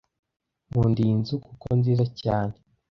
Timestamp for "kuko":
1.47-1.67